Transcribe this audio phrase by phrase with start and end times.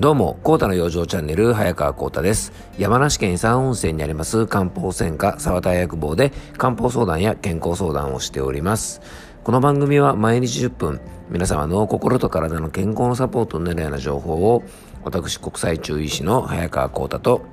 [0.00, 2.52] どうも、コータの養生チャンネル、早川コータです。
[2.78, 9.00] 山梨県伊佐温泉にあります漢方専科沢田薬房で漢方相談や健康相談をしております。
[9.42, 11.00] この番組は毎日10分、
[11.30, 14.62] 皆様の心と体の健康のサポートになるような情報を、
[15.02, 17.44] 私国際中医師の早川コータと、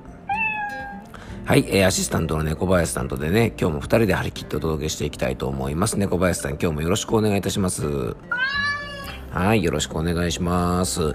[1.46, 5.98] はい、えー、アシスタントの猫林さんとでね、今日も2人で張り切ってお届けしていきたいと思います。
[5.98, 8.16] 猫林さん、今日もよろしくお願いいたします。
[9.36, 11.14] はい、よろしくお願いします。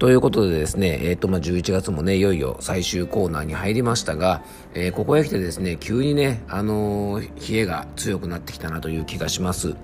[0.00, 4.42] ということでですね、えっ、ー、と、まあ、11月もね、いよいよ最終コーナーに入りましたが、
[4.74, 9.76] えー、ここへ来てですね、急にね、あのー、冷えが強くなってきたなという気がします。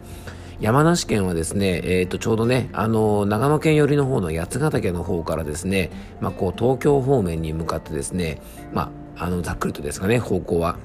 [0.59, 8.41] 山梨県はですね、えー、とちょうどね、あの長野県寄りの方の八ヶ岳の方からですね、まあ、こう東京方面に向かってですね、
[8.73, 10.77] まあ、あのざっくりとですかね、方向は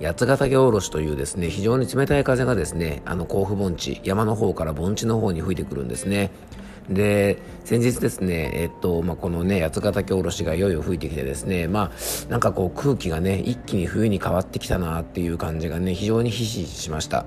[0.00, 6.30] 八ヶ岳おろしというですね、非常に冷たい風がですね、あの甲府盆地、山の方から盆地の方に吹いてくるんですね。
[6.88, 17.26] で、先日ですね、えっと、まあ、このね、八ヶ岳おろしがいよいよ吹いてきてですね、まあ、なんかこう空気がね、一気に冬に変わってきたなっていう感じがね、非常にひしひししました。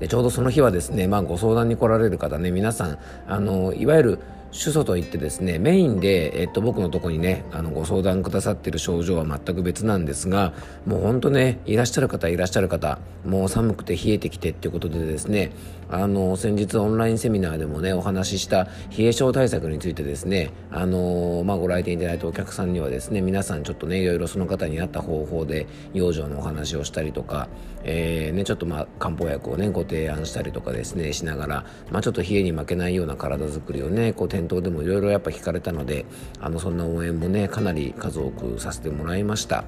[0.00, 4.18] でちょうどその日はですね、まあ、ご相談に来られる方ね皆さんあのいわゆる
[4.52, 10.52] 主訴といってですねメインで、えっと、僕のとこにねあのご相談くださってる症状は全く別なんですが
[10.86, 15.52] もう本当ねいらっしゃる方いらっしゃる方もう寒くて冷えてきてっていうことでですね
[15.92, 27.48] あの先日オンラインセミナーでもねお話しした冷え症対策についてですねあの、まあ、ご来店いただいたお客さんにはですね皆さんちょっとねいろいろその方に合った方法で養生のお話をしたりとか、
[27.82, 36.06] えーね、ちょっとまあ漢方薬をねご提案したりとかですねしながら、まあ、ちょっと冷えに負けないような体づくりをねこう店頭でもいろいろやっぱ聞かれたので
[36.40, 39.64] あのそんな応援もねかなり数多くさせてもらいました。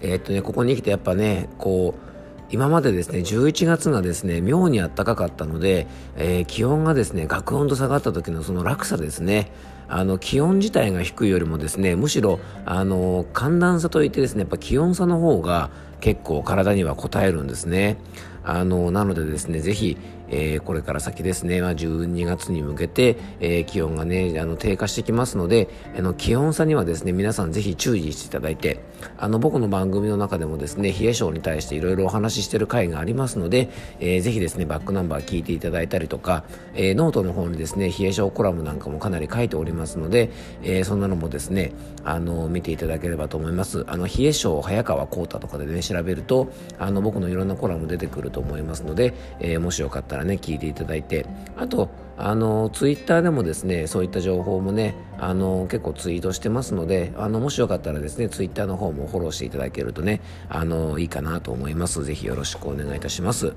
[0.00, 2.10] えー、っとねここに来てやっぱねこう
[2.52, 5.86] 今までですね11月がですね妙に暖かかったので、
[6.16, 9.52] えー、気温がですねガクンと下がった時のその落差ですね。
[9.92, 15.70] あの気温自体が低いよりもですねむしろあの寒暖差といってですねやっぱ気温差の方が
[16.00, 17.98] 結構体には応えるんですね。
[18.42, 19.98] あのなのでですねぜひ
[20.30, 28.80] えー、これから先ですね、まあ、12月に向けて、えー、気温がね、あの、低下してきますので、あの、気温差にはですね、皆さんぜひ注意していただいて、
[29.18, 40.30] あの、僕の番組の中でもですね、冷え性に対していろいろお話ししてる回がありますので、えー、ぜひですね、バックナンバー聞いていただいたりとか、えー、ノートの方にですね、冷え性コラムなんかもかなり書いておりますので、
[40.62, 41.72] えー、そんなのもですね、
[42.04, 43.84] あの、見ていただければと思います。
[43.88, 46.48] あの、冷え性早川幸太とかでね、調べると、
[46.78, 51.26] あの、僕のいろんなコラム出てくると思いますので、えー、もしよかったららね聞いていただいて。
[51.56, 51.88] あと
[52.22, 60.20] あのツイッターでもですねそういった情報もねあの結構ツイートしてますのであのもしよかったらですねツイッターの方もフォローしていただけるとね
[60.50, 62.04] あのいいかなと思います。
[62.04, 63.54] ぜひよろしくお願いいたします。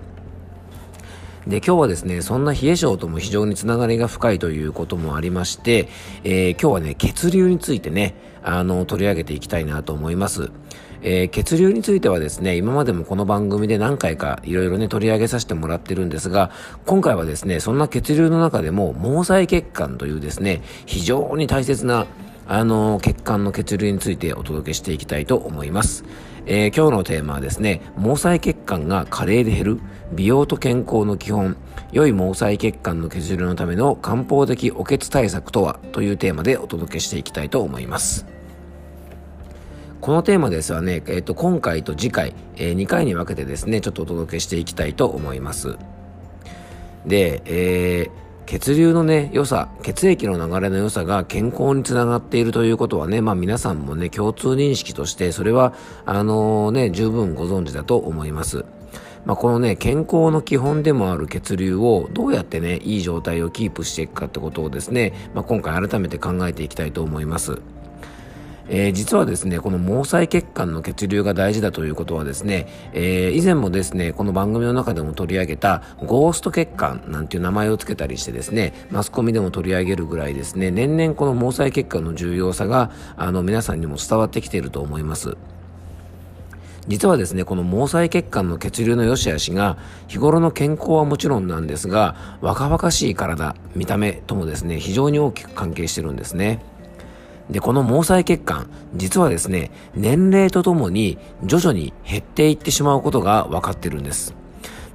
[1.48, 5.90] で、今日はですね、そんな冷え性とも非常につながりが深いということもありまして、
[6.24, 10.52] えー、今日はね、血流についてね、あの、取り上げていきたいなと思います。
[11.02, 16.50] えー、血流についてはですね、今までもこの番組で何回かいろいろね、取り上げさせてもらってるんですが、
[16.86, 22.08] 今回はですね、そんな血流の中でも、毛細血管というですね、非常に大切な、
[22.48, 26.06] あの、血管の血流についてお届けしていきたいと思います。
[26.46, 29.80] えー、今日のテーマはですね、毛細血管が加齢で減る、
[30.12, 31.56] 美容と健康の基本、
[31.94, 38.26] 良い毛細血管の血流のための漢方的お血対策とはというテーマでお届けしていきたいと思います。
[40.02, 45.78] このテーマですはね、えっ、と、今回と次回、えー、2回に分けてですね、ちょっとお届けしていきたいと思います。
[47.06, 55.74] で、えー、血流のね、良さ、血液の流れの良さが健康につながっているということはね、まあ皆さんもね、共通認識として、それは、
[56.06, 58.66] あのー、ね、十分ご存知だと思います。
[59.26, 67.62] まあ、このね、健康の基本でもある血流をどうやってね、いい状態をキープしていくかってことをですね、まあ、今回改めて考えていきたいと思います。
[68.70, 85.36] えー、実はですね、この毛細血管の血流が大事だということはですね、えー、以前もですね、この番組の中でも取り上げたゴースト血管なんていう名前を付けたりしてですね、マスコミでも取り上げるぐらいですね、年々この毛細血管の重要さが、あの、皆さんにも伝わってきていると思います。
[86.88, 89.78] 実はですね、この毛細血管の血流の良し悪しが、
[90.08, 96.62] 日頃の健康はもちろんなんですが、若々しい体、見た目ともですね、非常に大きく関係してるんですね。
[97.50, 104.34] で、この毛細血管、実はですね、年齢とともに徐々に減っていってしまうことが分かってるんです。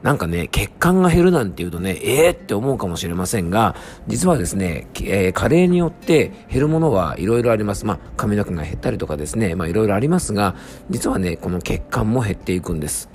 [0.02, 3.74] なんかね、血管が減るなんて言うとね、ええー、って思うかもしれませんが、
[4.06, 7.84] 実はですね、えー、加齢によって減るものはいろいろあります。
[7.84, 10.54] まあ、髪の毛が減ったりとかですね、まあいろいろありますが、
[10.88, 13.10] 実はね、この血管も減っていくんです。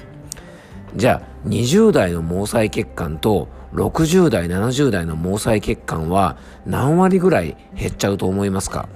[0.95, 6.37] じゃあ20代の毛細血管と60代70代の毛細血管は
[6.67, 8.87] 何割ぐらい減っちゃうと思いますか？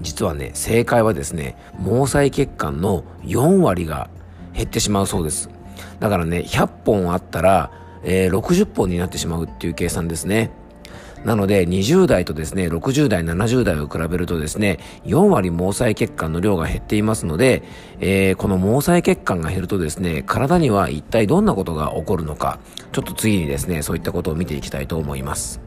[0.00, 4.10] 実はね正解はですね毛細血管の4割が
[4.54, 5.50] 減ってしまうそうです。
[6.00, 7.70] だからね100本あったら、
[8.02, 10.50] えー、60本になってしまうっていう計算ですね。
[11.24, 17.64] なので20代とですね60代70代を比べるとですね4割毛細血管の量が減っていますので、
[17.98, 22.60] えー、この毛細血管が減るとですね体には一体どんなことが起こるのか
[22.92, 25.65] ちょっと次にですねそういったことを見ていきたいと思います。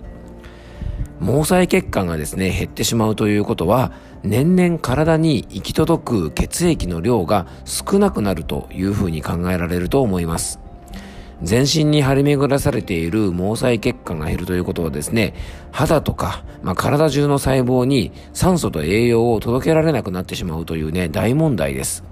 [1.20, 3.92] 毛細血管がですね減ってしまうということは
[4.24, 10.60] 年々体に行き届く血液の量が少なくなるというふうに考えられると思います。
[11.42, 15.34] 全身に張り巡らされている毛細血管が減るということはですね
[15.72, 22.09] 肌とか、まあ、体中の細胞に酸素と栄養を届けられなくなってしまうというね大問題です。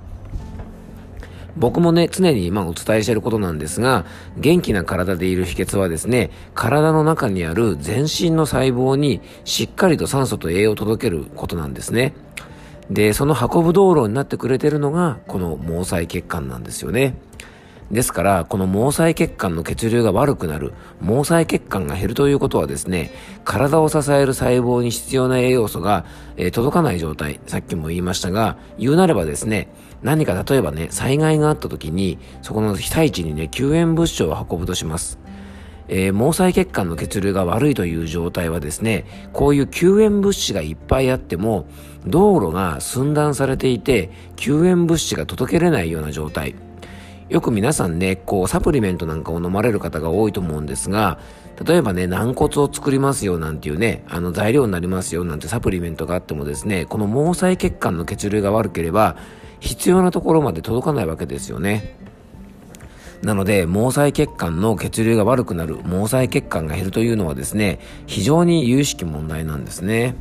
[1.57, 4.05] 僕もね、常に今お伝えしていることなんですが、
[4.37, 12.13] 元気な体でいる秘訣はですね、体の中にある全身の細胞にしっかりと酸素と栄養を届けることなんですね。
[12.91, 17.15] で、その運ぶ道路になってくれてるのが、この毛細血管なんですよね。
[17.91, 23.11] ですから、この毛細血管の血流が悪くなる、毛細血管が減るということはですね、
[23.45, 26.05] 体を支える細胞に必要な栄養素が、
[26.35, 29.69] えー、届かない状態、さっきも言いましたが、言うなればですね、
[30.03, 35.17] 何か例えばね、災害があった時に、そこの被災地にね、救援物資を運ぶとします。
[35.89, 41.67] えー、毛細血管の血流が悪いという状態はですね、こういう救援物資がいっぱいあっても、
[42.05, 46.55] 道路が寸断されていて、救援物資が届けれないような状態。
[47.29, 51.19] よく皆さんね、こう、サプリメントなんかを飲まれる方が多いと思うんですが、
[51.65, 59.17] 例えばね、軟骨を作りますよなんていうね、あの材料になりますよなんてサプリメントがあってもですね、この毛細血管の血流が悪ければ、
[59.59, 61.97] 必要なところまで届かないわけですよね。
[63.23, 70.15] なので、毛細血管の血流が悪くなる、毛細血管が減るというのはですね、非常に有識問題なんですね。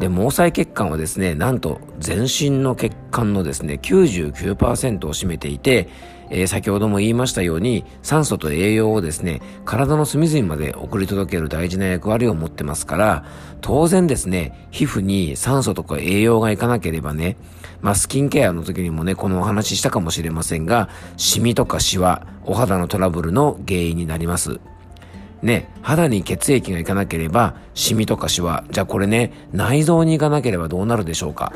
[0.00, 5.88] で、毛細血管はですね、なんと全身の血管のですね、99%を占めていて、
[6.30, 13.24] えー、先ほども言いましたように、酸素と栄養をですね、体の隅々まで送り届ける大事な役割を持ってますから、
[13.60, 17.36] 当然ですね、皮膚に酸素とか栄養がいかなければね、
[17.82, 20.88] まあ、スキンケアの時にもね、このお話ししたかもしれませんが、
[21.18, 24.60] シミとかシワ、お肌のトラブルの原因になります。
[25.42, 31.52] ね、肌に血液がいかなければ、シミとかシワ、じゃあこれね、内臓に行かなければどうなるでしょうか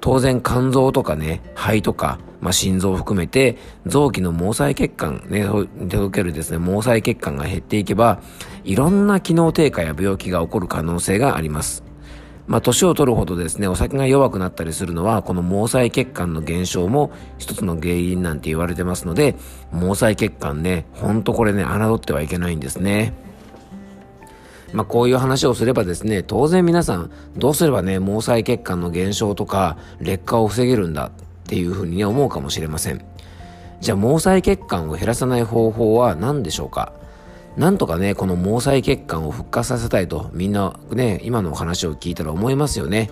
[0.00, 3.56] 当然肝臓とかね、肺とか、まあ、心臓を含めて、
[3.86, 5.44] 臓器の毛細血管、ね、
[5.88, 8.20] 届けるですね、毛細血管が減っていけば、
[8.62, 11.85] いろんな機能低下や病気が起こる可能性があります。
[12.46, 19.34] まあ、年を取るほどですね、お酒が弱くなったりするのは、この毛細血管の減少も一つの原因なんて言われてますので、
[19.72, 23.14] 毛細血管ね、ほんとこれね、侮ってはいけないんですね。
[24.72, 31.10] まあ、こういう話をすればですね、当然皆さん、どうすればね、毛細血管の減少とか、劣化を防げるんだっ
[31.48, 33.04] ていうふうにね、思うかもしれません。
[33.80, 36.92] じゃあ、毛細血管を減らさない方法は何でしょうか？
[37.56, 43.10] なんとかね、この毛細血管を復活させたいと、みんなね、今のお話を聞いたら思いますよね。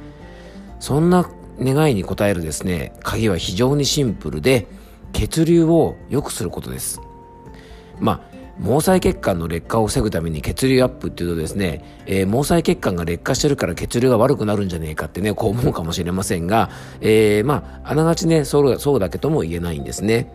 [0.80, 1.28] そんな
[1.60, 4.66] 願いに応えるですね、鍵は非常にシンプルで、
[5.12, 7.00] 血流を良くすることです。
[8.00, 16.70] まあ、毛細血管の劣化を防ぐために血流アップっていうとですね、えー、毛細血管が劣化してるから血流が悪くなるんじゃねえかってね、こう思うかもしれませんが、
[17.00, 20.30] えー、まあ、あながちね、そうそうだけとも言えないんですね。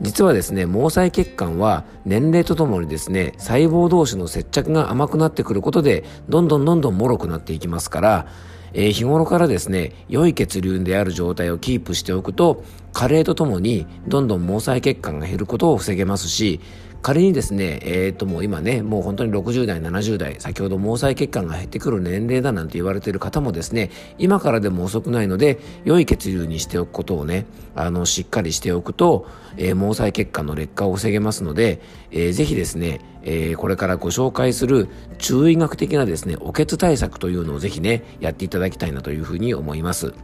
[0.00, 8.26] 実はですね、毛細血管は年齢とともにですね、細胞同士の接着が甘くなってくることで、どんどんどんどん脆くなっていきますから、
[8.72, 16.60] えー、日頃からですね、良い血流である状態をキープしておくと、加齢とともにどんどん毛細血管が減ることを防げますし、
[17.04, 27.44] 仮にですね、えー、ともう今ね、もう本当に60代、70代、先ほど毛細血管が減ってくる年齢だなんて言われている方もですね、今からでも遅くないので、良い血流にしておくことをね、
[27.74, 29.26] あの、しっかりしておくと、
[29.58, 40.14] えー、毛細血管の劣化を防げますので、えー、ぜひですね、えー、これからご紹介する注意学的なですね、お血対策というのをぜひね、やっていただきたいなというふうに思います。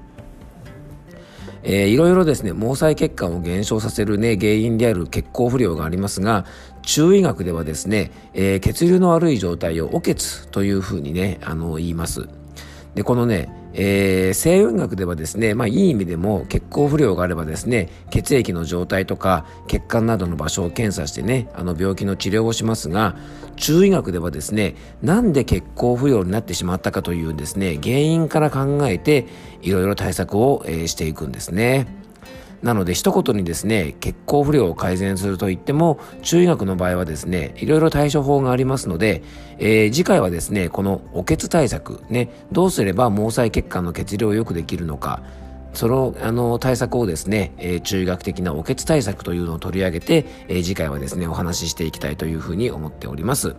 [1.62, 6.44] えー、いろいろですね、毛細血管を減少させるね、原因である血行不良がありますが、
[6.82, 12.28] 中医学ではですね、えー、血流の悪い状態をお血というふうにね、あの、言います。
[12.94, 23.16] で、このね、えー、西洋学ではですね、まあいい意味でも血行不良があればですね、血液の状態とか血管などの場所を検査してね、あの病気の治療をしますが、
[23.56, 29.26] 中医学ではですね、なんで血行不良になってしまったかというですね、原因から考えて
[29.62, 31.99] いろいろ対策を、えー、していくんですね。
[32.62, 39.22] なので一言にですね血行不良を改善するといっても中医学の場合はですねいろいろ対処法がありますので、
[39.58, 45.22] えー、次回はですねこのお血対策ねどうすれば毛細血管の血流をよくできるのか
[45.72, 53.54] そのあの対策をですね、えー、中医学的なお血対策というのを取り上げて、えー、次回はですねお話ししていきたいというふうに思っております。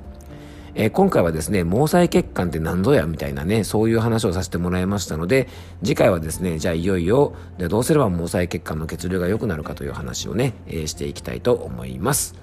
[0.75, 5.48] えー、今回はですね、毛細血管って何ぞやみたいなね、そういう話をさせてもらいましたので、
[5.84, 12.36] 次回はですね、じゃあいよいよ、でどうすれば毛細血管の血流が良くなるかという話をね、えー、していきたいと思います。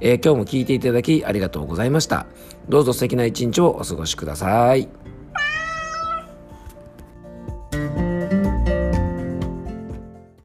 [0.00, 2.26] えー、今日も聞いていただきありがとうございました。
[2.68, 5.11] どうぞ素敵な一日をお過ごしください。